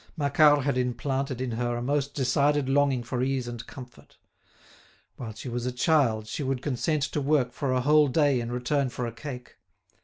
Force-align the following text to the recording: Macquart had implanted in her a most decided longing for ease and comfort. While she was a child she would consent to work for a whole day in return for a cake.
Macquart 0.17 0.63
had 0.63 0.79
implanted 0.79 1.39
in 1.39 1.51
her 1.51 1.77
a 1.77 1.81
most 1.83 2.15
decided 2.15 2.67
longing 2.67 3.03
for 3.03 3.21
ease 3.21 3.47
and 3.47 3.63
comfort. 3.67 4.17
While 5.15 5.35
she 5.35 5.47
was 5.47 5.67
a 5.67 5.71
child 5.71 6.25
she 6.25 6.41
would 6.41 6.63
consent 6.63 7.03
to 7.03 7.21
work 7.21 7.53
for 7.53 7.71
a 7.71 7.81
whole 7.81 8.07
day 8.07 8.39
in 8.39 8.51
return 8.51 8.89
for 8.89 9.05
a 9.05 9.11
cake. 9.11 9.57